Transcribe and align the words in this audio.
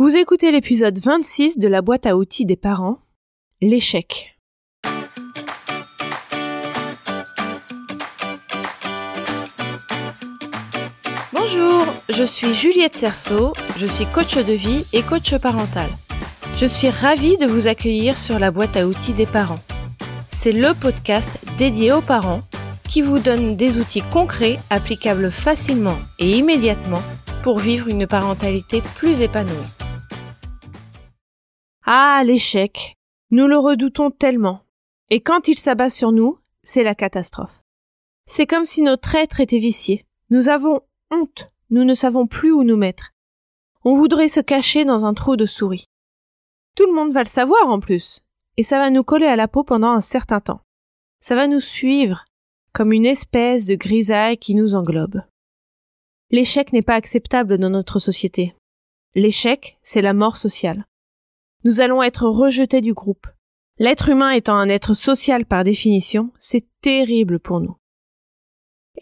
Vous 0.00 0.16
écoutez 0.16 0.50
l'épisode 0.50 0.98
26 0.98 1.58
de 1.58 1.68
la 1.68 1.82
boîte 1.82 2.06
à 2.06 2.16
outils 2.16 2.46
des 2.46 2.56
parents, 2.56 3.00
l'échec. 3.60 4.34
Bonjour, 11.34 11.84
je 12.08 12.24
suis 12.24 12.54
Juliette 12.54 12.96
Cerceau, 12.96 13.52
je 13.76 13.86
suis 13.86 14.06
coach 14.06 14.38
de 14.38 14.54
vie 14.54 14.86
et 14.94 15.02
coach 15.02 15.36
parental. 15.36 15.90
Je 16.56 16.64
suis 16.64 16.88
ravie 16.88 17.36
de 17.36 17.44
vous 17.44 17.68
accueillir 17.68 18.16
sur 18.16 18.38
la 18.38 18.50
boîte 18.50 18.78
à 18.78 18.86
outils 18.86 19.12
des 19.12 19.26
parents. 19.26 19.60
C'est 20.32 20.52
le 20.52 20.72
podcast 20.72 21.28
dédié 21.58 21.92
aux 21.92 22.00
parents 22.00 22.40
qui 22.88 23.02
vous 23.02 23.18
donne 23.18 23.54
des 23.54 23.76
outils 23.76 24.02
concrets 24.10 24.58
applicables 24.70 25.30
facilement 25.30 25.98
et 26.18 26.38
immédiatement 26.38 27.02
pour 27.42 27.58
vivre 27.58 27.88
une 27.88 28.06
parentalité 28.06 28.80
plus 28.96 29.20
épanouie. 29.20 29.79
Ah, 31.84 32.22
l'échec. 32.24 32.96
Nous 33.30 33.46
le 33.46 33.58
redoutons 33.58 34.10
tellement. 34.10 34.62
Et 35.08 35.20
quand 35.20 35.48
il 35.48 35.58
s'abat 35.58 35.90
sur 35.90 36.12
nous, 36.12 36.38
c'est 36.62 36.82
la 36.82 36.94
catastrophe. 36.94 37.62
C'est 38.26 38.46
comme 38.46 38.64
si 38.64 38.82
notre 38.82 39.14
être 39.14 39.40
était 39.40 39.58
vicié. 39.58 40.04
Nous 40.30 40.48
avons 40.48 40.82
honte. 41.10 41.50
Nous 41.70 41.84
ne 41.84 41.94
savons 41.94 42.26
plus 42.26 42.52
où 42.52 42.64
nous 42.64 42.76
mettre. 42.76 43.12
On 43.84 43.96
voudrait 43.96 44.28
se 44.28 44.40
cacher 44.40 44.84
dans 44.84 45.04
un 45.04 45.14
trou 45.14 45.36
de 45.36 45.46
souris. 45.46 45.86
Tout 46.76 46.86
le 46.86 46.92
monde 46.92 47.12
va 47.12 47.22
le 47.22 47.28
savoir 47.28 47.68
en 47.68 47.80
plus. 47.80 48.22
Et 48.56 48.62
ça 48.62 48.78
va 48.78 48.90
nous 48.90 49.04
coller 49.04 49.26
à 49.26 49.36
la 49.36 49.48
peau 49.48 49.64
pendant 49.64 49.90
un 49.90 50.00
certain 50.00 50.40
temps. 50.40 50.60
Ça 51.20 51.34
va 51.34 51.46
nous 51.46 51.60
suivre, 51.60 52.24
comme 52.72 52.92
une 52.92 53.06
espèce 53.06 53.66
de 53.66 53.74
grisaille 53.74 54.38
qui 54.38 54.54
nous 54.54 54.74
englobe. 54.74 55.22
L'échec 56.30 56.72
n'est 56.72 56.82
pas 56.82 56.94
acceptable 56.94 57.58
dans 57.58 57.70
notre 57.70 57.98
société. 57.98 58.54
L'échec, 59.14 59.78
c'est 59.82 60.02
la 60.02 60.12
mort 60.12 60.36
sociale. 60.36 60.84
Nous 61.64 61.80
allons 61.80 62.02
être 62.02 62.26
rejetés 62.26 62.80
du 62.80 62.94
groupe. 62.94 63.26
L'être 63.78 64.08
humain 64.08 64.30
étant 64.30 64.56
un 64.56 64.68
être 64.68 64.94
social 64.94 65.44
par 65.44 65.64
définition, 65.64 66.30
c'est 66.38 66.66
terrible 66.80 67.38
pour 67.38 67.60
nous. 67.60 67.76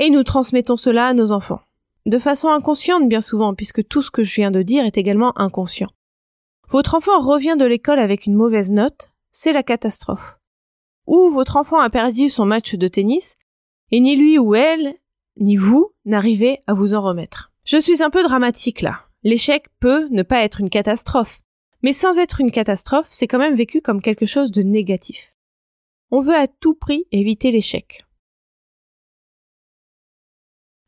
Et 0.01 0.11
nous 0.11 0.25
transmettons 0.25 0.77
cela 0.77 1.07
à 1.07 1.15
nos 1.15 1.33
enfants. 1.33 1.61
De 2.07 2.19
façon 2.19 2.49
inconsciente 2.49 3.09
bien 3.09 3.21
souvent, 3.21 3.55
puisque 3.55 3.87
tout 3.87 4.03
ce 4.03 4.11
que 4.11 4.25
je 4.25 4.35
viens 4.35 4.51
de 4.51 4.63
dire 4.63 4.85
est 4.85 4.99
également 4.99 5.39
inconscient. 5.39 5.91
Votre 6.69 6.95
enfant 6.95 7.21
revient 7.21 7.57
de 7.59 7.65
l'école 7.65 7.99
avec 7.99 8.27
une 8.27 8.35
mauvaise 8.35 8.73
note, 8.73 9.11
c'est 9.31 9.53
la 9.53 9.63
catastrophe. 9.63 10.39
Ou 11.07 11.31
votre 11.31 11.57
enfant 11.57 11.79
a 11.81 11.91
perdu 11.91 12.29
son 12.29 12.45
match 12.45 12.75
de 12.75 12.89
tennis, 12.89 13.37
et 13.91 14.01
ni 14.01 14.17
lui 14.17 14.39
ou 14.39 14.55
elle, 14.55 14.95
ni 15.39 15.57
vous, 15.57 15.93
n'arrivez 16.05 16.59
à 16.67 16.75
vous 16.75 16.95
en 16.95 17.01
remettre. 17.01 17.53
Je 17.65 17.79
suis 17.79 18.03
un 18.03 18.11
peu 18.11 18.23
dramatique 18.23 18.81
là. 18.81 19.01
L'échec 19.23 19.67
peut 19.81 20.09
ne 20.11 20.23
pas 20.23 20.43
être 20.43 20.61
une 20.61 20.71
catastrophe. 20.71 21.41
Mais 21.83 21.93
sans 21.93 22.19
être 22.19 22.41
une 22.41 22.51
catastrophe, 22.51 23.07
c'est 23.11 23.27
quand 23.27 23.39
même 23.39 23.55
vécu 23.55 23.81
comme 23.81 24.03
quelque 24.03 24.27
chose 24.27 24.51
de 24.51 24.63
négatif. 24.63 25.35
On 26.11 26.23
veut 26.23 26.35
à 26.35 26.47
tout 26.49 26.75
prix 26.75 27.07
éviter 27.13 27.51
l'échec. 27.51 28.05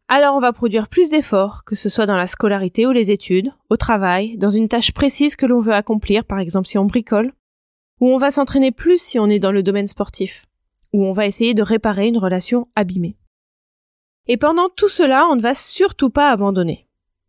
Alors 0.08 0.34
on 0.34 0.40
va 0.40 0.52
produire 0.52 0.88
plus 0.88 1.08
d'efforts, 1.08 1.62
que 1.64 1.76
ce 1.76 1.88
soit 1.88 2.06
dans 2.06 2.16
la 2.16 2.26
scolarité 2.26 2.84
ou 2.84 2.90
les 2.90 3.12
études, 3.12 3.52
au 3.68 3.76
travail, 3.76 4.36
dans 4.38 4.50
une 4.50 4.66
tâche 4.66 4.92
précise 4.92 5.36
que 5.36 5.46
l'on 5.46 5.60
veut 5.60 5.72
accomplir, 5.72 6.24
par 6.24 6.40
exemple 6.40 6.66
si 6.66 6.78
on 6.78 6.84
bricole, 6.84 7.32
ou 8.00 8.08
on 8.08 8.18
va 8.18 8.32
s'entraîner 8.32 8.72
plus 8.72 8.98
si 8.98 9.20
on 9.20 9.28
est 9.28 9.38
dans 9.38 9.52
le 9.52 9.62
domaine 9.62 9.86
sportif, 9.86 10.46
ou 10.92 11.04
on 11.04 11.12
va 11.12 11.26
essayer 11.26 11.54
de 11.54 11.62
réparer 11.62 12.08
une 12.08 12.18
relation 12.18 12.66
abîmée. 12.74 13.16
Et 14.26 14.36
pendant 14.36 14.68
tout 14.68 14.88
cela, 14.88 15.28
on 15.28 15.36
ne 15.36 15.42
va 15.42 15.54
surtout 15.54 16.10
pas 16.10 16.32
abandonner, 16.32 16.88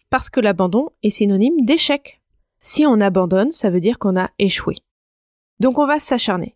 parce 0.09 0.31
que 0.31 0.39
l'abandon 0.39 0.89
est 1.03 1.11
synonyme 1.11 1.63
d'échec. 1.63 2.20
Si 2.61 2.85
on 2.85 3.01
abandonne, 3.01 3.51
ça 3.51 3.69
veut 3.69 3.81
dire 3.81 3.99
qu'on 3.99 4.15
a 4.15 4.29
échoué. 4.39 4.77
Donc 5.59 5.79
on 5.79 5.87
va 5.87 5.99
s'acharner. 5.99 6.55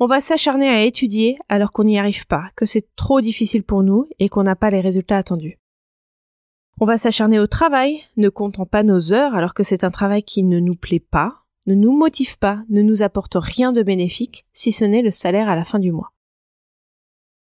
On 0.00 0.06
va 0.06 0.20
s'acharner 0.20 0.68
à 0.68 0.82
étudier 0.82 1.38
alors 1.48 1.72
qu'on 1.72 1.84
n'y 1.84 1.98
arrive 1.98 2.26
pas, 2.26 2.50
que 2.56 2.66
c'est 2.66 2.94
trop 2.96 3.20
difficile 3.20 3.62
pour 3.62 3.82
nous 3.82 4.08
et 4.18 4.28
qu'on 4.28 4.42
n'a 4.42 4.56
pas 4.56 4.70
les 4.70 4.80
résultats 4.80 5.18
attendus. 5.18 5.58
On 6.80 6.86
va 6.86 6.98
s'acharner 6.98 7.38
au 7.38 7.46
travail, 7.46 8.00
ne 8.16 8.28
comptant 8.28 8.66
pas 8.66 8.82
nos 8.82 9.12
heures 9.12 9.34
alors 9.34 9.54
que 9.54 9.62
c'est 9.62 9.84
un 9.84 9.90
travail 9.90 10.24
qui 10.24 10.42
ne 10.42 10.58
nous 10.58 10.74
plaît 10.74 10.98
pas, 10.98 11.44
ne 11.66 11.74
nous 11.74 11.96
motive 11.96 12.38
pas, 12.38 12.62
ne 12.68 12.82
nous 12.82 13.02
apporte 13.02 13.36
rien 13.36 13.72
de 13.72 13.82
bénéfique, 13.82 14.46
si 14.52 14.72
ce 14.72 14.84
n'est 14.84 15.02
le 15.02 15.12
salaire 15.12 15.48
à 15.48 15.54
la 15.54 15.64
fin 15.64 15.78
du 15.78 15.92
mois. 15.92 16.10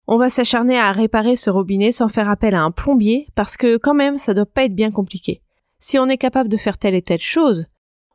On 0.07 0.17
va 0.17 0.31
s'acharner 0.31 0.79
à 0.79 0.91
réparer 0.91 1.35
ce 1.35 1.51
robinet 1.51 1.91
sans 1.91 2.09
faire 2.09 2.29
appel 2.29 2.55
à 2.55 2.63
un 2.63 2.71
plombier 2.71 3.27
parce 3.35 3.57
que 3.57 3.77
quand 3.77 3.93
même 3.93 4.17
ça 4.17 4.33
doit 4.33 4.47
pas 4.47 4.63
être 4.63 4.75
bien 4.75 4.89
compliqué. 4.89 5.43
Si 5.77 5.99
on 5.99 6.07
est 6.07 6.17
capable 6.17 6.49
de 6.49 6.57
faire 6.57 6.79
telle 6.79 6.95
et 6.95 7.03
telle 7.03 7.21
chose, 7.21 7.67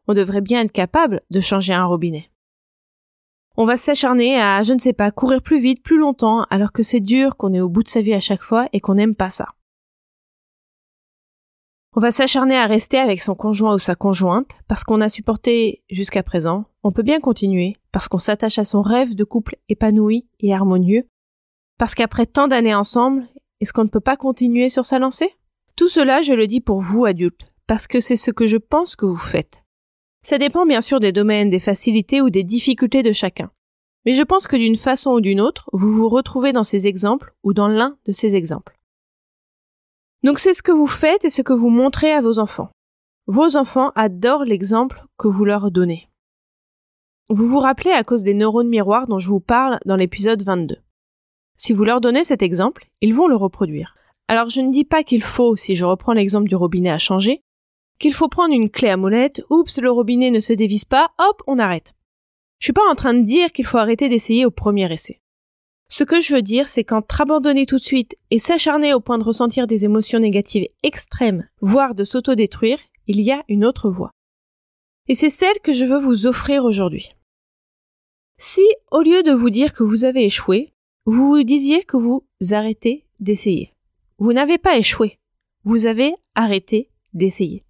on 0.07 0.15
devrait 0.15 0.41
bien 0.41 0.63
être 0.63 0.73
capable 0.73 1.23
de 1.31 1.41
changer 1.41 1.75
un 1.75 1.87
robinet. 1.87 2.31
On 3.57 3.67
va 3.67 3.77
s'acharner 3.77 4.41
à, 4.41 4.63
je 4.65 4.73
ne 4.73 4.79
sais 4.81 4.93
pas, 4.93 5.11
courir 5.13 5.41
plus 5.41 5.61
vite, 5.61 5.83
plus 5.83 5.99
longtemps, 5.99 6.45
alors 6.51 6.73
que 6.73 6.83
c'est 6.83 7.01
dur, 7.01 7.37
qu'on 7.37 7.55
est 7.55 7.61
au 7.61 7.69
bout 7.69 7.85
de 7.85 7.89
sa 7.89 8.01
vie 8.01 8.15
à 8.15 8.21
chaque 8.21 8.43
fois 8.43 8.67
et 8.73 8.81
qu'on 8.81 8.95
n'aime 8.95 9.15
pas 9.15 9.31
ça. 9.31 9.49
On 11.97 12.01
va 12.01 12.11
s'acharner 12.11 12.57
à 12.57 12.67
rester 12.67 12.99
avec 12.99 13.23
son 13.23 13.37
conjoint 13.37 13.77
ou 13.77 13.79
sa 13.79 13.95
conjointe 13.95 14.51
parce 14.67 14.83
qu'on 14.83 15.01
a 15.01 15.09
supporté 15.09 15.85
jusqu'à 15.89 16.25
présent. 16.25 16.65
On 16.83 16.91
peut 16.91 17.05
bien 17.05 17.21
continuer 17.21 17.77
parce 17.93 18.09
qu'on 18.09 18.19
s'attache 18.19 18.59
à 18.59 18.65
son 18.65 18.83
rêve 18.83 19.15
de 19.15 19.23
couple 19.23 19.57
épanoui 19.69 20.27
et 20.41 20.53
harmonieux. 20.53 21.07
Parce 21.79 21.95
qu'après 21.95 22.27
tant 22.27 22.49
d'années 22.49 22.75
ensemble, 22.75 23.29
est-ce 23.61 23.73
qu'on 23.73 23.85
ne 23.85 23.89
peut 23.89 24.01
pas 24.01 24.17
continuer 24.17 24.69
sur 24.69 24.85
sa 24.85 24.99
lancée? 24.99 25.31
Tout 25.77 25.89
cela, 25.89 26.23
je 26.23 26.33
le 26.33 26.49
dis 26.49 26.61
pour 26.61 26.81
vous, 26.81 27.05
adultes, 27.05 27.47
parce 27.69 27.87
que 27.87 28.01
c'est 28.01 28.17
ce 28.17 28.33
que 28.33 28.49
je 28.49 28.57
pense 28.57 28.97
que 28.97 29.07
vous 29.07 29.17
faites. 29.17 29.64
Ça 30.25 30.39
dépend 30.39 30.65
bien 30.65 30.81
sûr 30.81 31.01
des 31.01 31.13
domaines, 31.13 31.51
des 31.51 31.61
facilités 31.61 32.23
ou 32.23 32.31
des 32.31 32.45
difficultés 32.45 33.03
de 33.03 33.13
chacun. 33.13 33.51
Mais 34.07 34.15
je 34.15 34.23
pense 34.23 34.47
que 34.47 34.57
d'une 34.57 34.77
façon 34.77 35.13
ou 35.13 35.21
d'une 35.21 35.41
autre, 35.41 35.69
vous 35.75 35.93
vous 35.93 36.09
retrouvez 36.09 36.55
dans 36.55 36.63
ces 36.63 36.87
exemples 36.87 37.35
ou 37.43 37.53
dans 37.53 37.69
l'un 37.69 37.99
de 38.07 38.13
ces 38.13 38.35
exemples. 38.35 38.79
Donc 40.23 40.39
c'est 40.39 40.55
ce 40.55 40.63
que 40.63 40.73
vous 40.73 40.87
faites 40.87 41.27
et 41.27 41.31
ce 41.31 41.43
que 41.43 41.53
vous 41.53 41.69
montrez 41.69 42.11
à 42.11 42.23
vos 42.23 42.39
enfants. 42.39 42.71
Vos 43.27 43.55
enfants 43.57 43.93
adorent 43.95 44.47
l'exemple 44.47 45.05
que 45.19 45.29
vous 45.29 45.45
leur 45.45 45.71
donnez. 45.71 46.09
Vous 47.29 47.47
vous 47.47 47.59
rappelez 47.59 47.93
à 47.93 48.03
cause 48.03 48.25
des 48.25 48.35
neurones 48.35 48.69
miroirs 48.69 49.07
dont 49.07 49.19
je 49.19 49.29
vous 49.29 49.41
parle 49.41 49.79
dans 49.85 49.97
l'épisode 49.97 50.43
22. 50.43 50.79
Si 51.57 51.75
vous 51.75 51.85
leur 51.85 52.01
donnez 52.01 52.25
cet 52.25 52.41
exemple, 52.41 52.89
ils 53.03 53.15
vont 53.15 53.29
le 53.29 53.37
reproduire. 53.37 53.95
Alors 54.29 54.49
je 54.49 54.63
ne 54.63 54.73
dis 54.73 54.85
pas 54.85 55.05
qu'il 55.05 55.23
faut, 55.23 55.55
si 55.55 55.77
je 55.77 55.85
reprends 55.85 56.15
l'exemple 56.15 56.49
du 56.49 56.57
robinet 56.57 56.91
à 56.91 56.99
changer, 56.99 57.44
qu'il 57.99 58.15
faut 58.15 58.29
prendre 58.29 58.55
une 58.55 58.71
clé 58.71 58.89
à 58.89 58.97
molette, 58.97 59.43
oups, 59.51 59.79
le 59.79 59.91
robinet 59.91 60.31
ne 60.31 60.41
se 60.41 60.53
dévisse 60.53 60.85
pas, 60.85 61.11
hop, 61.19 61.43
on 61.47 61.59
arrête. 61.59 61.95
Je 62.59 62.67
suis 62.67 62.73
pas 62.73 62.89
en 62.91 62.95
train 62.95 63.15
de 63.15 63.25
dire 63.25 63.53
qu'il 63.53 63.67
faut 63.67 63.79
arrêter 63.79 64.09
d'essayer 64.09 64.47
au 64.47 64.51
premier 64.51 64.93
essai. 64.93 65.21
Ce 65.89 66.03
que 66.03 66.21
je 66.21 66.35
veux 66.35 66.43
dire, 66.43 66.69
c'est 66.69 66.85
qu'entre 66.85 67.21
abandonner 67.21 67.67
tout 67.67 67.77
de 67.77 67.83
suite 67.83 68.17
et 68.31 68.39
s'acharner 68.39 68.95
au 68.95 69.01
point 69.01 69.19
de 69.19 69.25
ressentir 69.25 69.67
des 69.67 69.85
émotions 69.85 70.19
négatives 70.19 70.69
extrêmes, 70.83 71.49
voire 71.61 71.95
de 71.95 72.05
s'autodétruire, 72.05 72.79
il 73.07 73.21
y 73.21 73.31
a 73.31 73.45
une 73.49 73.65
autre 73.65 73.91
voie. 73.91 74.11
Et 75.09 75.15
c'est 75.15 75.31
celle 75.31 75.61
que 75.63 75.73
je 75.73 75.85
veux 75.85 76.01
vous 76.01 76.27
offrir 76.27 76.65
aujourd'hui. 76.65 77.15
Si, 78.39 78.67
au 78.91 79.03
lieu 79.03 79.23
de 79.23 79.33
vous 79.33 79.51
dire 79.51 79.75
que 79.75 79.85
vous 79.85 80.05
avez 80.05 80.25
échoué, 80.25 80.73
vous 81.05 81.29
vous 81.29 81.43
disiez 81.43 81.85
que 81.85 81.99
vous 81.99 82.25
arrêtez 82.51 83.05
d'essayer. 83.21 83.73
Vous 84.19 84.33
n'avez 84.33 84.59
pas 84.59 84.79
échoué. 84.79 85.19
Vous 85.65 85.87
avez 85.87 86.15
arrêté 86.35 86.89
d'essayer. 87.13 87.63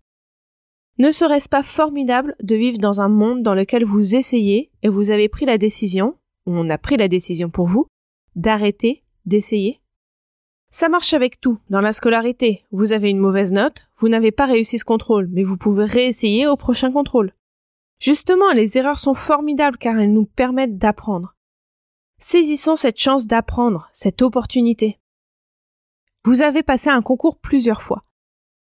Ne 0.97 1.11
serait-ce 1.11 1.49
pas 1.49 1.65
formidable 1.65 2.37
de 2.41 2.55
vivre 2.55 2.79
dans 2.79 3.01
un 3.01 3.09
monde 3.09 3.43
dans 3.43 3.55
lequel 3.55 3.85
vous 3.85 4.15
essayez 4.15 4.71
et 4.83 4.89
vous 4.89 5.11
avez 5.11 5.29
pris 5.29 5.45
la 5.45 5.59
décision, 5.59 6.17
ou 6.47 6.53
on 6.53 6.71
a 6.71 6.79
pris 6.79 6.97
la 6.97 7.09
décision 7.09 7.51
pour 7.51 7.67
vous, 7.67 7.89
d'arrêter 8.37 9.03
d'essayer? 9.27 9.81
Ça 10.71 10.89
marche 10.89 11.13
avec 11.13 11.41
tout. 11.41 11.59
Dans 11.69 11.81
la 11.81 11.93
scolarité, 11.93 12.65
vous 12.71 12.93
avez 12.93 13.11
une 13.11 13.19
mauvaise 13.19 13.53
note, 13.53 13.89
vous 13.97 14.09
n'avez 14.09 14.31
pas 14.31 14.47
réussi 14.47 14.79
ce 14.79 14.85
contrôle, 14.85 15.29
mais 15.33 15.43
vous 15.43 15.57
pouvez 15.57 15.85
réessayer 15.85 16.47
au 16.47 16.57
prochain 16.57 16.93
contrôle. 16.93 17.33
Justement, 18.01 18.53
les 18.53 18.77
erreurs 18.77 18.99
sont 18.99 19.15
formidables 19.15 19.79
car 19.79 19.99
elles 19.99 20.13
nous 20.13 20.27
permettent 20.27 20.79
d'apprendre. 20.79 21.35
Saisissons 22.19 22.77
cette 22.77 22.99
chance 22.99 23.27
d'apprendre, 23.27 23.89
cette 23.93 24.23
opportunité. 24.23 24.99
Vous 26.25 26.43
avez 26.43 26.63
passé 26.63 26.89
un 26.89 27.03
concours 27.03 27.39
plusieurs 27.39 27.83
fois. 27.83 28.05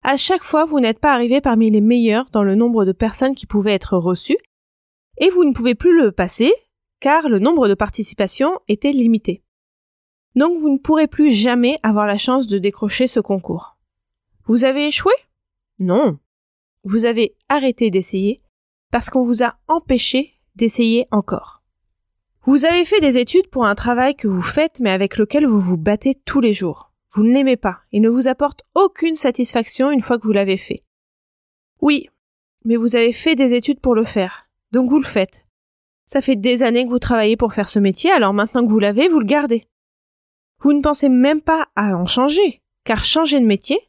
À 0.10 0.16
chaque 0.16 0.46
fois, 0.46 0.64
vous 0.64 0.80
n'êtes 0.80 1.00
pas 1.00 1.12
arrivé 1.12 1.42
parmi 1.42 1.70
les 1.70 1.82
meilleurs 1.82 2.30
dans 2.32 2.44
le 2.44 2.56
nombre 2.56 2.86
de 2.86 2.94
personnes 2.94 3.36
qui 3.36 3.46
pouvaient 3.46 3.74
être 3.74 3.98
reçues, 3.98 4.38
et 5.18 5.30
vous 5.30 5.44
ne 5.44 5.52
pouvez 5.52 5.76
plus 5.76 6.02
le 6.02 6.14
passer, 6.14 6.54
car 7.02 7.28
le 7.28 7.40
nombre 7.40 7.68
de 7.68 7.74
participations 7.74 8.58
était 8.70 8.94
limité. 8.94 9.44
Donc 10.34 10.58
vous 10.60 10.70
ne 10.70 10.78
pourrez 10.78 11.08
plus 11.08 11.34
jamais 11.34 11.78
avoir 11.84 12.08
la 12.08 12.18
chance 12.18 12.48
de 12.48 12.58
décrocher 12.58 13.10
ce 13.10 13.20
concours. 13.20 13.76
Vous 14.46 14.64
avez 14.64 14.88
échoué? 14.88 15.12
Non. 15.78 16.20
Vous 16.86 17.04
avez 17.04 17.36
arrêté 17.50 17.92
d'essayer 17.92 18.40
parce 18.92 19.10
qu'on 19.10 19.24
vous 19.24 19.44
a 19.44 19.56
empêché 19.68 20.36
d'essayer 20.56 21.06
encore. 21.12 21.64
Vous 22.46 22.64
avez 22.64 22.86
fait 22.86 23.02
des 23.02 23.18
études 23.18 23.50
pour 23.50 23.66
un 23.66 23.76
travail 23.76 24.16
que 24.16 24.30
vous 24.30 24.42
faites 24.42 24.80
mais 24.80 24.92
avec 24.92 25.18
lequel 25.18 25.46
vous 25.46 25.60
vous 25.60 25.76
battez 25.76 26.16
tous 26.16 26.40
les 26.40 26.54
jours. 26.54 26.87
Vous 27.18 27.24
ne 27.24 27.34
l'aimez 27.34 27.58
pas. 27.58 27.80
Il 27.92 28.04
ne 28.04 28.10
vous 28.10 28.28
apporte 28.28 28.62
aucune 28.76 29.16
satisfaction 29.16 29.90
une 29.90 30.02
fois 30.02 30.20
que 30.20 30.28
vous 30.28 30.34
l'avez 30.34 30.58
fait. 30.58 30.84
Oui, 31.82 32.10
mais 32.64 32.76
vous 32.76 32.96
avez 32.96 33.12
fait 33.12 33.34
des 33.34 33.56
études 33.56 33.80
pour 33.80 33.96
le 33.96 34.04
faire. 34.04 34.48
Donc 34.72 34.88
vous 34.92 35.00
le 35.00 35.08
faites. 35.08 35.44
Ça 36.06 36.22
fait 36.22 36.36
des 36.36 36.62
années 36.62 36.86
que 36.86 36.92
vous 36.92 37.00
travaillez 37.00 37.36
pour 37.36 37.56
faire 37.56 37.70
ce 37.70 37.80
métier, 37.80 38.12
alors 38.12 38.34
maintenant 38.34 38.64
que 38.64 38.70
vous 38.70 38.78
l'avez, 38.78 39.10
vous 39.10 39.18
le 39.18 39.26
gardez. 39.26 39.66
Vous 40.60 40.74
ne 40.74 40.82
pensez 40.84 41.10
même 41.10 41.42
pas 41.42 41.70
à 41.76 41.96
en 41.98 42.06
changer, 42.06 42.62
car 42.84 43.04
changer 43.04 43.40
de 43.40 43.48
métier, 43.48 43.80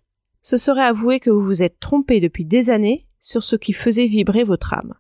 ce 0.41 0.57
serait 0.57 0.85
avouer 0.85 1.21
que 1.21 1.29
vous 1.29 1.43
vous 1.43 1.63
êtes 1.63 1.79
trompé 1.81 2.21
depuis 2.21 2.47
des 2.47 2.71
années 2.71 3.07
sur 3.21 3.43
ce 3.43 3.57
qui 3.57 3.75
faisait 3.75 4.07
vibrer 4.07 4.45
votre 4.45 4.73
âme. 4.73 4.95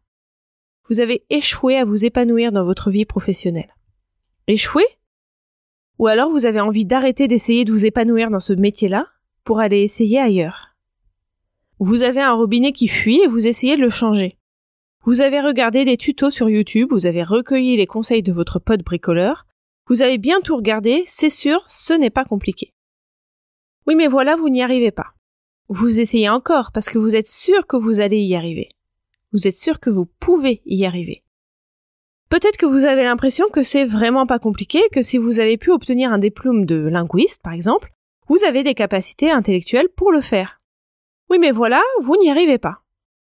Vous 0.91 1.01
avez 1.01 1.25
échoué 1.31 1.79
à 1.79 1.87
vous 1.87 2.05
épanouir 2.05 2.53
dans 2.53 2.67
votre 2.67 2.91
vie 2.91 3.07
professionnelle. 3.07 3.75
Échoué 4.49 4.85
Ou 5.99 6.07
alors 6.07 6.31
vous 6.31 6.47
avez 6.47 6.61
envie 6.61 6.85
d'arrêter 6.85 7.29
d'essayer 7.29 7.65
de 7.65 7.73
vous 7.73 7.85
épanouir 7.85 8.31
dans 8.31 8.41
ce 8.41 8.53
métier-là 8.53 9.07
pour 9.45 9.61
aller 9.61 9.81
essayer 9.81 10.19
ailleurs. 10.19 10.77
Vous 11.79 12.03
avez 12.03 12.21
un 12.21 12.33
robinet 12.33 12.73
qui 12.73 12.89
fuit 12.89 13.21
et 13.21 13.27
vous 13.27 13.47
essayez 13.47 13.77
de 13.77 13.83
le 13.83 13.91
changer. 13.91 14.39
Vous 15.05 15.21
avez 15.21 15.41
regardé 15.41 15.85
des 15.85 15.97
tutos 15.97 16.31
sur 16.31 16.51
YouTube, 16.51 16.89
vous 16.91 17.07
avez 17.07 17.23
recueilli 17.23 17.77
les 17.77 17.87
conseils 17.87 18.23
de 18.23 18.33
votre 18.33 18.59
pote 18.59 18.83
bricoleur, 18.83 19.47
vous 19.89 20.03
avez 20.03 20.19
bien 20.19 20.41
tout 20.41 20.57
regardé, 20.57 21.05
c'est 21.07 21.31
sûr, 21.31 21.65
ce 21.67 21.95
n'est 21.95 22.11
pas 22.11 22.25
compliqué. 22.25 22.75
Oui, 23.87 23.95
mais 23.95 24.07
voilà, 24.07 24.37
vous 24.37 24.51
n'y 24.51 24.63
arrivez 24.63 24.91
pas. 24.91 25.15
Vous 25.69 25.99
essayez 25.99 26.29
encore 26.29 26.73
parce 26.73 26.91
que 26.91 26.99
vous 26.99 27.17
êtes 27.17 27.29
sûr 27.29 27.67
que 27.67 27.77
vous 27.77 28.01
allez 28.01 28.21
y 28.21 28.37
arriver. 28.37 28.69
Vous 29.33 29.47
êtes 29.47 29.57
sûr 29.57 29.81
que 29.81 29.91
vous 29.91 30.07
pouvez 30.07 30.61
y 30.67 30.85
arriver. 30.85 31.23
Peut-être 32.29 32.59
que 32.59 32.67
vous 32.67 32.85
avez 32.85 33.05
l'impression 33.05 33.49
que 33.49 33.63
c'est 33.63 33.87
vraiment 33.87 34.27
pas 34.27 34.39
compliqué, 34.39 34.81
que 34.93 35.03
si 35.03 35.17
vous 35.17 35.39
avez 35.39 35.57
pu 35.57 35.71
obtenir 35.71 36.13
un 36.13 36.19
diplôme 36.19 36.67
de 36.67 36.77
linguiste, 36.77 37.43
par 37.43 37.55
exemple, 37.55 37.91
vous 38.29 38.45
avez 38.45 38.63
des 38.63 38.75
capacités 38.75 39.31
intellectuelles 39.31 39.89
pour 39.89 40.13
le 40.13 40.21
faire. 40.21 40.61
Oui, 41.31 41.39
mais 41.39 41.53
voilà, 41.53 41.83
vous 42.03 42.17
n'y 42.17 42.31
arrivez 42.31 42.59
pas. 42.59 42.83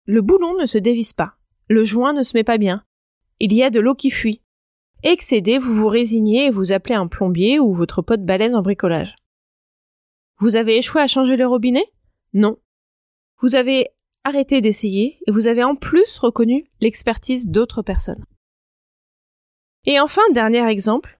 Le 0.04 0.20
boulon 0.20 0.54
ne 0.58 0.66
se 0.66 0.76
dévisse 0.76 1.14
pas. 1.14 1.34
Le 1.68 1.84
joint 1.84 2.12
ne 2.12 2.22
se 2.22 2.36
met 2.36 2.44
pas 2.44 2.58
bien. 2.58 2.84
Il 3.38 3.54
y 3.54 3.62
a 3.62 3.70
de 3.70 3.80
l'eau 3.80 3.94
qui 3.94 4.10
fuit. 4.10 4.42
Excédé, 5.02 5.58
vous 5.58 5.74
vous 5.74 5.88
résignez 5.88 6.46
et 6.46 6.50
vous 6.50 6.72
appelez 6.72 6.94
un 6.94 7.06
plombier 7.06 7.58
ou 7.58 7.72
votre 7.72 8.02
pote 8.02 8.24
balèze 8.24 8.54
en 8.54 8.60
bricolage. 8.60 9.14
Vous 10.38 10.56
avez 10.56 10.76
échoué 10.76 11.00
à 11.00 11.06
changer 11.06 11.36
le 11.36 11.46
robinet? 11.46 11.86
Non. 12.34 12.58
Vous 13.40 13.54
avez 13.54 13.86
arrêté 14.24 14.60
d'essayer 14.60 15.18
et 15.26 15.30
vous 15.30 15.46
avez 15.46 15.64
en 15.64 15.74
plus 15.74 16.18
reconnu 16.18 16.66
l'expertise 16.80 17.48
d'autres 17.48 17.80
personnes. 17.80 18.24
Et 19.86 19.98
enfin, 19.98 20.22
dernier 20.32 20.66
exemple, 20.68 21.18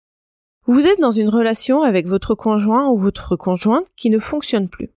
vous 0.66 0.86
êtes 0.86 1.00
dans 1.00 1.10
une 1.10 1.30
relation 1.30 1.82
avec 1.82 2.06
votre 2.06 2.34
conjoint 2.34 2.88
ou 2.90 2.98
votre 2.98 3.34
conjointe 3.34 3.86
qui 3.96 4.10
ne 4.10 4.18
fonctionne 4.18 4.68
plus. 4.68 4.90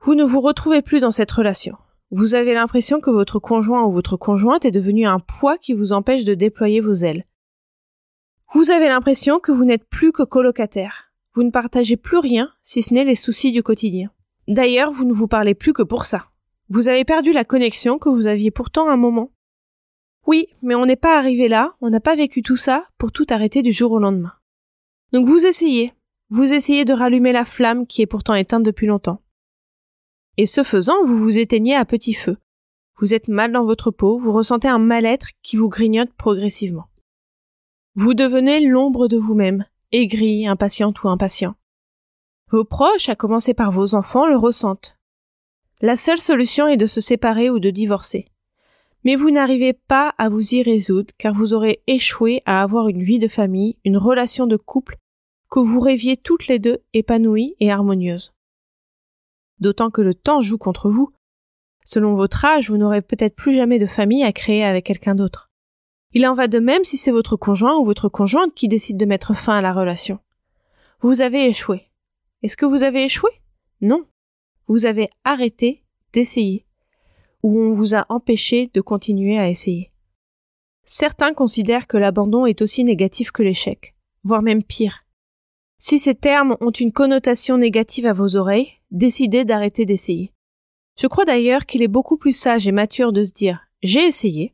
Vous 0.00 0.14
ne 0.14 0.24
vous 0.24 0.40
retrouvez 0.40 0.82
plus 0.82 1.00
dans 1.00 1.10
cette 1.10 1.30
relation. 1.30 1.76
Vous 2.10 2.34
avez 2.34 2.54
l'impression 2.54 3.00
que 3.00 3.10
votre 3.10 3.38
conjoint 3.38 3.84
ou 3.84 3.90
votre 3.90 4.16
conjointe 4.16 4.64
est 4.64 4.70
devenu 4.70 5.06
un 5.06 5.18
poids 5.18 5.58
qui 5.58 5.72
vous 5.72 5.92
empêche 5.92 6.24
de 6.24 6.34
déployer 6.34 6.80
vos 6.80 6.94
ailes. 6.94 7.24
Vous 8.52 8.70
avez 8.70 8.88
l'impression 8.88 9.38
que 9.38 9.52
vous 9.52 9.64
n'êtes 9.64 9.88
plus 9.88 10.12
que 10.12 10.22
colocataire. 10.22 11.12
Vous 11.34 11.42
ne 11.42 11.50
partagez 11.50 11.96
plus 11.96 12.18
rien, 12.18 12.50
si 12.62 12.82
ce 12.82 12.94
n'est 12.94 13.04
les 13.04 13.16
soucis 13.16 13.52
du 13.52 13.62
quotidien. 13.62 14.10
D'ailleurs, 14.48 14.92
vous 14.92 15.04
ne 15.04 15.12
vous 15.12 15.28
parlez 15.28 15.54
plus 15.54 15.72
que 15.72 15.82
pour 15.82 16.06
ça. 16.06 16.26
Vous 16.68 16.88
avez 16.88 17.04
perdu 17.04 17.32
la 17.32 17.44
connexion 17.44 17.98
que 17.98 18.08
vous 18.08 18.26
aviez 18.26 18.50
pourtant 18.50 18.88
un 18.88 18.96
moment. 18.96 19.30
Oui, 20.26 20.48
mais 20.62 20.74
on 20.74 20.86
n'est 20.86 20.96
pas 20.96 21.18
arrivé 21.18 21.46
là, 21.46 21.76
on 21.80 21.88
n'a 21.88 22.00
pas 22.00 22.16
vécu 22.16 22.42
tout 22.42 22.56
ça 22.56 22.88
pour 22.98 23.12
tout 23.12 23.26
arrêter 23.30 23.62
du 23.62 23.72
jour 23.72 23.92
au 23.92 23.98
lendemain. 24.00 24.32
Donc 25.12 25.26
vous 25.26 25.44
essayez, 25.44 25.94
vous 26.30 26.52
essayez 26.52 26.84
de 26.84 26.92
rallumer 26.92 27.32
la 27.32 27.44
flamme 27.44 27.86
qui 27.86 28.02
est 28.02 28.06
pourtant 28.06 28.34
éteinte 28.34 28.64
depuis 28.64 28.88
longtemps. 28.88 29.22
Et 30.36 30.46
ce 30.46 30.64
faisant, 30.64 31.04
vous 31.04 31.16
vous 31.16 31.38
éteignez 31.38 31.76
à 31.76 31.84
petit 31.84 32.12
feu. 32.12 32.36
Vous 32.98 33.14
êtes 33.14 33.28
mal 33.28 33.52
dans 33.52 33.64
votre 33.64 33.90
peau, 33.90 34.18
vous 34.18 34.32
ressentez 34.32 34.68
un 34.68 34.78
mal-être 34.78 35.28
qui 35.42 35.56
vous 35.56 35.68
grignote 35.68 36.12
progressivement. 36.12 36.88
Vous 37.94 38.14
devenez 38.14 38.60
l'ombre 38.60 39.06
de 39.06 39.16
vous-même, 39.16 39.64
aigri, 39.92 40.46
impatiente 40.46 41.02
ou 41.04 41.08
impatient. 41.08 41.54
Vos 42.50 42.64
proches, 42.64 43.08
à 43.08 43.16
commencer 43.16 43.54
par 43.54 43.70
vos 43.70 43.94
enfants, 43.94 44.26
le 44.26 44.36
ressentent. 44.36 44.96
La 45.80 45.96
seule 45.96 46.20
solution 46.20 46.66
est 46.66 46.76
de 46.76 46.86
se 46.86 47.00
séparer 47.00 47.48
ou 47.48 47.58
de 47.58 47.70
divorcer. 47.70 48.28
Mais 49.06 49.14
vous 49.14 49.30
n'arrivez 49.30 49.72
pas 49.72 50.14
à 50.18 50.28
vous 50.28 50.56
y 50.56 50.64
résoudre 50.64 51.14
car 51.16 51.32
vous 51.32 51.54
aurez 51.54 51.80
échoué 51.86 52.42
à 52.44 52.60
avoir 52.60 52.88
une 52.88 53.04
vie 53.04 53.20
de 53.20 53.28
famille, 53.28 53.76
une 53.84 53.98
relation 53.98 54.48
de 54.48 54.56
couple 54.56 54.98
que 55.48 55.60
vous 55.60 55.78
rêviez 55.78 56.16
toutes 56.16 56.48
les 56.48 56.58
deux 56.58 56.82
épanouies 56.92 57.54
et 57.60 57.70
harmonieuses. 57.70 58.34
D'autant 59.60 59.90
que 59.92 60.00
le 60.00 60.12
temps 60.12 60.40
joue 60.40 60.58
contre 60.58 60.90
vous. 60.90 61.12
Selon 61.84 62.14
votre 62.14 62.44
âge, 62.44 62.68
vous 62.68 62.78
n'aurez 62.78 63.00
peut-être 63.00 63.36
plus 63.36 63.54
jamais 63.54 63.78
de 63.78 63.86
famille 63.86 64.24
à 64.24 64.32
créer 64.32 64.64
avec 64.64 64.86
quelqu'un 64.86 65.14
d'autre. 65.14 65.52
Il 66.12 66.26
en 66.26 66.34
va 66.34 66.48
de 66.48 66.58
même 66.58 66.82
si 66.82 66.96
c'est 66.96 67.12
votre 67.12 67.36
conjoint 67.36 67.78
ou 67.78 67.84
votre 67.84 68.08
conjointe 68.08 68.54
qui 68.54 68.66
décide 68.66 68.96
de 68.96 69.06
mettre 69.06 69.36
fin 69.36 69.58
à 69.58 69.62
la 69.62 69.72
relation. 69.72 70.18
Vous 71.00 71.20
avez 71.20 71.46
échoué. 71.46 71.92
Est-ce 72.42 72.56
que 72.56 72.66
vous 72.66 72.82
avez 72.82 73.04
échoué? 73.04 73.30
Non. 73.80 74.04
Vous 74.66 74.84
avez 74.84 75.10
arrêté 75.22 75.84
d'essayer, 76.12 76.65
ou 77.46 77.60
on 77.60 77.70
vous 77.70 77.94
a 77.94 78.06
empêché 78.08 78.72
de 78.74 78.80
continuer 78.80 79.38
à 79.38 79.48
essayer. 79.48 79.92
Certains 80.84 81.32
considèrent 81.32 81.86
que 81.86 81.96
l'abandon 81.96 82.44
est 82.44 82.60
aussi 82.60 82.82
négatif 82.82 83.30
que 83.30 83.44
l'échec, 83.44 83.94
voire 84.24 84.42
même 84.42 84.64
pire. 84.64 85.04
Si 85.78 86.00
ces 86.00 86.16
termes 86.16 86.56
ont 86.60 86.72
une 86.72 86.90
connotation 86.90 87.56
négative 87.56 88.06
à 88.06 88.12
vos 88.12 88.34
oreilles, 88.34 88.72
décidez 88.90 89.44
d'arrêter 89.44 89.86
d'essayer. 89.86 90.32
Je 90.98 91.06
crois 91.06 91.24
d'ailleurs 91.24 91.66
qu'il 91.66 91.82
est 91.82 91.88
beaucoup 91.88 92.16
plus 92.16 92.32
sage 92.32 92.66
et 92.66 92.72
mature 92.72 93.12
de 93.12 93.22
se 93.22 93.32
dire 93.32 93.60
j'ai 93.80 94.04
essayé, 94.04 94.52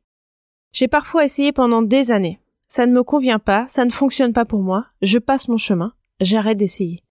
j'ai 0.73 0.87
parfois 0.87 1.25
essayé 1.25 1.51
pendant 1.51 1.81
des 1.81 2.11
années. 2.11 2.41
Ça 2.69 2.85
ne 2.85 2.93
me 2.93 3.03
convient 3.03 3.39
pas, 3.39 3.67
ça 3.69 3.87
ne 3.87 3.91
fonctionne 3.91 4.35
pas 4.35 4.45
pour 4.45 4.61
moi, 4.61 4.85
je 5.01 5.19
passe 5.19 5.49
mon 5.49 5.57
chemin, 5.57 5.95
j'arrête 6.21 6.59
d'essayer. 6.59 7.03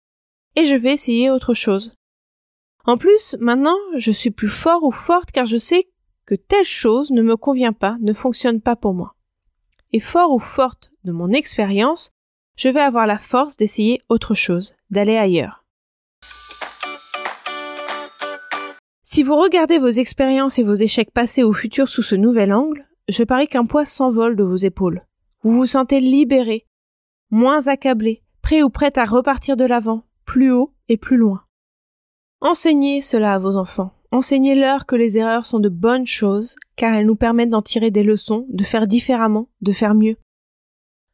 Et 0.55 0.65
je 0.65 0.75
vais 0.75 0.93
essayer 0.93 1.31
autre 1.31 1.55
chose. 1.55 1.95
En 2.85 2.97
plus, 2.97 3.35
maintenant, 3.39 3.77
je 3.95 4.11
suis 4.11 4.31
plus 4.31 4.49
fort 4.49 4.83
ou 4.83 4.91
forte 4.91 5.31
car 5.31 5.45
je 5.45 5.57
sais 5.57 5.87
que 6.25 6.35
telle 6.35 6.65
chose 6.65 7.11
ne 7.11 7.21
me 7.21 7.37
convient 7.37 7.73
pas, 7.73 7.97
ne 8.01 8.13
fonctionne 8.13 8.61
pas 8.61 8.75
pour 8.75 8.93
moi. 8.93 9.15
Et 9.93 9.99
fort 9.99 10.31
ou 10.31 10.39
forte 10.39 10.91
de 11.03 11.11
mon 11.11 11.31
expérience, 11.31 12.11
je 12.55 12.69
vais 12.69 12.79
avoir 12.79 13.07
la 13.07 13.17
force 13.17 13.57
d'essayer 13.57 14.01
autre 14.09 14.33
chose, 14.33 14.75
d'aller 14.89 15.17
ailleurs. 15.17 15.63
Si 19.03 19.23
vous 19.23 19.35
regardez 19.35 19.77
vos 19.77 19.89
expériences 19.89 20.57
et 20.57 20.63
vos 20.63 20.73
échecs 20.73 21.11
passés 21.11 21.43
ou 21.43 21.53
futurs 21.53 21.89
sous 21.89 22.01
ce 22.01 22.15
nouvel 22.15 22.53
angle, 22.53 22.87
je 23.09 23.23
parie 23.23 23.47
qu'un 23.47 23.65
poids 23.65 23.85
s'envole 23.85 24.37
de 24.37 24.43
vos 24.43 24.55
épaules. 24.55 25.05
Vous 25.43 25.51
vous 25.51 25.65
sentez 25.65 25.99
libéré, 25.99 26.65
moins 27.29 27.67
accablé, 27.67 28.23
prêt 28.41 28.63
ou 28.63 28.69
prête 28.69 28.97
à 28.97 29.05
repartir 29.05 29.57
de 29.57 29.65
l'avant, 29.65 30.03
plus 30.25 30.51
haut 30.51 30.73
et 30.87 30.97
plus 30.97 31.17
loin. 31.17 31.43
Enseignez 32.41 33.01
cela 33.01 33.35
à 33.35 33.39
vos 33.39 33.55
enfants. 33.55 33.93
Enseignez-leur 34.11 34.85
que 34.85 34.95
les 34.95 35.17
erreurs 35.17 35.45
sont 35.45 35.59
de 35.59 35.69
bonnes 35.69 36.05
choses, 36.05 36.55
car 36.75 36.93
elles 36.93 37.05
nous 37.05 37.15
permettent 37.15 37.49
d'en 37.49 37.61
tirer 37.61 37.91
des 37.91 38.03
leçons, 38.03 38.45
de 38.49 38.63
faire 38.63 38.87
différemment, 38.87 39.47
de 39.61 39.71
faire 39.71 39.95
mieux. 39.95 40.17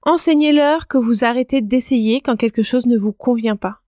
Enseignez-leur 0.03 0.87
que 0.87 0.97
vous 0.97 1.23
arrêtez 1.23 1.61
d'essayer 1.61 2.21
quand 2.21 2.37
quelque 2.37 2.63
chose 2.63 2.85
ne 2.85 2.97
vous 2.97 3.13
convient 3.13 3.57
pas. 3.57 3.81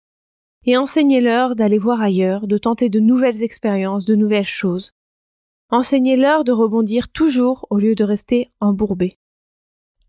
Et 0.65 0.77
enseignez-leur 0.77 1.55
d'aller 1.55 1.79
voir 1.79 2.01
ailleurs, 2.01 2.46
de 2.46 2.58
tenter 2.58 2.89
de 2.89 3.00
nouvelles 3.00 3.41
expériences, 3.41 4.05
de 4.05 4.15
nouvelles 4.15 4.43
choses, 4.43 4.91
Enseignez-leur 5.72 6.46
de 6.46 6.51
rebondir 6.51 7.10
toujours 7.10 7.67
au 7.69 7.77
lieu 7.77 7.93
de 7.93 8.03
rester 8.03 8.50
embourbés. 8.60 9.17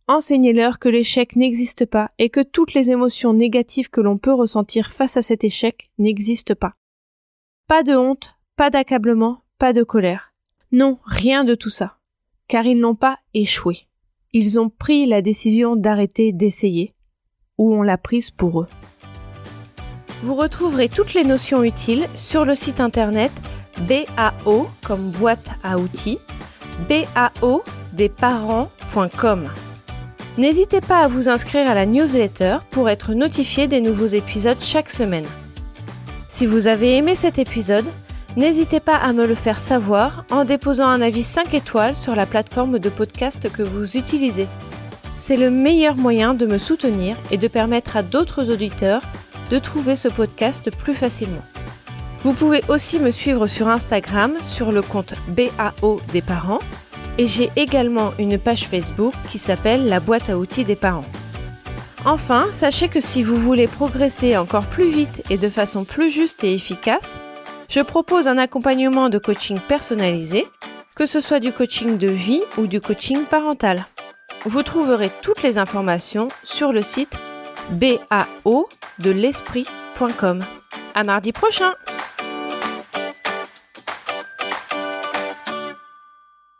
Enseignez-leur 0.08 0.78
que 0.78 0.88
l'échec 0.88 1.36
n'existe 1.36 1.84
pas 1.84 2.10
et 2.18 2.30
que 2.30 2.40
toutes 2.40 2.72
les 2.72 2.90
émotions 2.90 3.34
négatives 3.34 3.90
que 3.90 4.00
l'on 4.00 4.16
peut 4.16 4.32
ressentir 4.32 4.90
face 4.90 5.18
à 5.18 5.22
cet 5.22 5.44
échec 5.44 5.90
n'existent 5.98 6.54
pas. 6.54 6.74
Pas 7.70 7.84
de 7.84 7.94
honte, 7.94 8.34
pas 8.56 8.68
d'accablement, 8.68 9.44
pas 9.56 9.72
de 9.72 9.84
colère. 9.84 10.32
Non, 10.72 10.98
rien 11.04 11.44
de 11.44 11.54
tout 11.54 11.70
ça. 11.70 11.98
Car 12.48 12.66
ils 12.66 12.80
n'ont 12.80 12.96
pas 12.96 13.18
échoué. 13.32 13.86
Ils 14.32 14.58
ont 14.58 14.70
pris 14.70 15.06
la 15.06 15.22
décision 15.22 15.76
d'arrêter 15.76 16.32
d'essayer, 16.32 16.94
ou 17.58 17.72
on 17.72 17.82
l'a 17.82 17.96
prise 17.96 18.32
pour 18.32 18.62
eux. 18.62 18.66
Vous 20.24 20.34
retrouverez 20.34 20.88
toutes 20.88 21.14
les 21.14 21.22
notions 21.22 21.62
utiles 21.62 22.08
sur 22.16 22.44
le 22.44 22.56
site 22.56 22.80
internet 22.80 23.30
BAO 23.88 24.66
comme 24.84 25.12
boîte 25.12 25.50
à 25.62 25.78
outils, 25.78 26.18
BAO 26.88 27.62
desparents.com. 27.92 29.48
N'hésitez 30.38 30.80
pas 30.80 31.04
à 31.04 31.08
vous 31.08 31.28
inscrire 31.28 31.70
à 31.70 31.74
la 31.74 31.86
newsletter 31.86 32.58
pour 32.70 32.88
être 32.88 33.14
notifié 33.14 33.68
des 33.68 33.80
nouveaux 33.80 34.06
épisodes 34.06 34.60
chaque 34.60 34.90
semaine. 34.90 35.26
Si 36.40 36.46
vous 36.46 36.68
avez 36.68 36.96
aimé 36.96 37.14
cet 37.16 37.38
épisode, 37.38 37.84
n'hésitez 38.38 38.80
pas 38.80 38.96
à 38.96 39.12
me 39.12 39.26
le 39.26 39.34
faire 39.34 39.60
savoir 39.60 40.24
en 40.30 40.46
déposant 40.46 40.88
un 40.88 41.02
avis 41.02 41.22
5 41.22 41.52
étoiles 41.52 41.98
sur 41.98 42.16
la 42.16 42.24
plateforme 42.24 42.78
de 42.78 42.88
podcast 42.88 43.52
que 43.52 43.62
vous 43.62 43.94
utilisez. 43.94 44.46
C'est 45.20 45.36
le 45.36 45.50
meilleur 45.50 45.96
moyen 45.96 46.32
de 46.32 46.46
me 46.46 46.56
soutenir 46.56 47.18
et 47.30 47.36
de 47.36 47.46
permettre 47.46 47.98
à 47.98 48.02
d'autres 48.02 48.50
auditeurs 48.50 49.02
de 49.50 49.58
trouver 49.58 49.96
ce 49.96 50.08
podcast 50.08 50.74
plus 50.74 50.94
facilement. 50.94 51.44
Vous 52.24 52.32
pouvez 52.32 52.62
aussi 52.70 52.98
me 52.98 53.10
suivre 53.10 53.46
sur 53.46 53.68
Instagram 53.68 54.32
sur 54.40 54.72
le 54.72 54.80
compte 54.80 55.12
BAO 55.28 56.00
des 56.10 56.22
parents 56.22 56.60
et 57.18 57.26
j'ai 57.26 57.50
également 57.56 58.12
une 58.18 58.38
page 58.38 58.66
Facebook 58.66 59.12
qui 59.28 59.38
s'appelle 59.38 59.84
La 59.84 60.00
boîte 60.00 60.30
à 60.30 60.38
outils 60.38 60.64
des 60.64 60.74
parents. 60.74 61.04
Enfin, 62.06 62.46
sachez 62.52 62.88
que 62.88 63.00
si 63.00 63.22
vous 63.22 63.36
voulez 63.36 63.66
progresser 63.66 64.36
encore 64.36 64.64
plus 64.64 64.88
vite 64.88 65.22
et 65.28 65.36
de 65.36 65.50
façon 65.50 65.84
plus 65.84 66.10
juste 66.10 66.42
et 66.44 66.54
efficace, 66.54 67.18
je 67.68 67.80
propose 67.80 68.26
un 68.26 68.38
accompagnement 68.38 69.10
de 69.10 69.18
coaching 69.18 69.60
personnalisé, 69.60 70.46
que 70.96 71.04
ce 71.04 71.20
soit 71.20 71.40
du 71.40 71.52
coaching 71.52 71.98
de 71.98 72.08
vie 72.08 72.42
ou 72.56 72.66
du 72.66 72.80
coaching 72.80 73.24
parental. 73.24 73.84
Vous 74.46 74.62
trouverez 74.62 75.10
toutes 75.20 75.42
les 75.42 75.58
informations 75.58 76.28
sur 76.42 76.72
le 76.72 76.82
site 76.82 77.16
bao 77.70 78.68
de. 78.98 79.14
À 80.94 81.04
mardi 81.04 81.32
prochain! 81.32 81.72